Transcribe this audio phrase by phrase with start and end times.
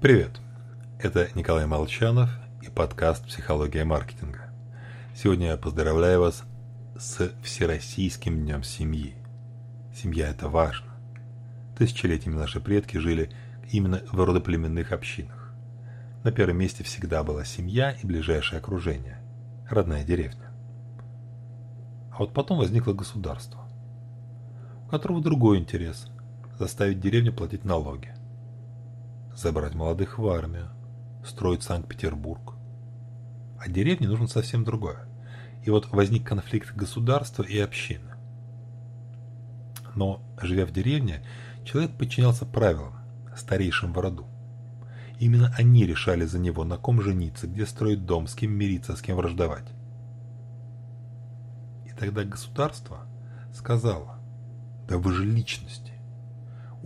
[0.00, 0.40] Привет!
[1.00, 2.30] Это Николай Молчанов
[2.62, 4.48] и подкаст «Психология маркетинга».
[5.12, 6.44] Сегодня я поздравляю вас
[6.96, 9.16] с Всероссийским днем семьи.
[9.92, 10.86] Семья– это важно.
[11.76, 13.32] Тысячелетиями наши предки жили
[13.72, 15.52] именно в родоплеменных общинах.
[16.22, 19.18] На первом месте всегда была семья и ближайшее окружение–
[19.68, 20.52] родная деревня.
[22.12, 23.62] А вот потом возникло государство,
[24.86, 26.06] у которого другой интерес–
[26.60, 28.14] заставить деревню платить налоги
[29.38, 30.68] забрать молодых в армию,
[31.24, 32.54] строить Санкт-Петербург.
[33.60, 35.06] А деревне нужно совсем другое.
[35.62, 38.14] И вот возник конфликт государства и общины.
[39.94, 41.22] Но, живя в деревне,
[41.64, 42.94] человек подчинялся правилам,
[43.36, 44.26] старейшим в роду.
[45.20, 49.02] Именно они решали за него, на ком жениться, где строить дом, с кем мириться, с
[49.02, 49.68] кем враждовать.
[51.86, 53.06] И тогда государство
[53.52, 54.18] сказало,
[54.88, 55.92] да вы же личности,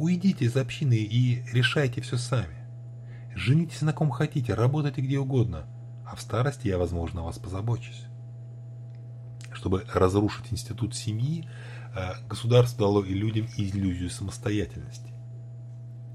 [0.02, 2.66] Уйдите из общины и решайте все сами.
[3.36, 5.64] Женитесь на ком хотите, работайте где угодно,
[6.04, 8.06] а в старости я, возможно, о вас позабочусь.
[9.52, 11.48] Чтобы разрушить институт семьи,
[11.94, 15.12] э, государство дало и людям иллюзию самостоятельности.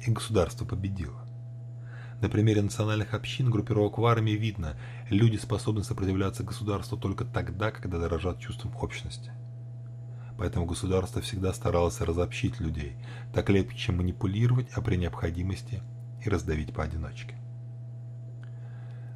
[0.06, 1.26] И государство победило.
[2.22, 4.76] На примере национальных общин, группировок в армии видно,
[5.10, 9.32] люди способны сопротивляться государству только тогда, когда дорожат чувством общности
[10.38, 12.96] поэтому государство всегда старалось разобщить людей,
[13.34, 15.82] так легче манипулировать, а при необходимости
[16.24, 17.36] и раздавить поодиночке.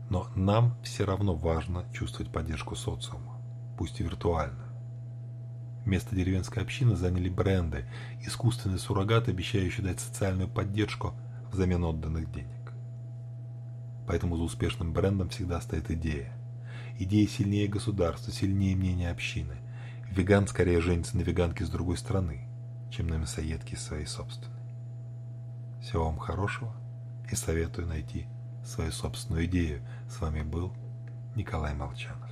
[0.10, 3.40] Но нам все равно важно чувствовать поддержку социума,
[3.78, 4.68] пусть и виртуальную.
[5.86, 7.86] Место деревенской общины заняли бренды,
[8.22, 11.14] искусственный суррогат, обещающий дать социальную поддержку
[11.52, 12.74] взамен отданных денег.
[14.08, 16.34] Поэтому за успешным брендом всегда стоит идея.
[17.00, 19.56] Идея сильнее государства, сильнее мнения общины–
[20.12, 22.46] Веган скорее женится на веганке с другой стороны,
[22.90, 24.60] чем на мясоедке своей собственной.
[25.82, 26.76] Всего вам хорошего
[27.32, 28.28] и советую найти
[28.66, 29.82] свою собственную идею.
[30.10, 30.74] С вами был
[31.36, 32.30] Николай Молчанов.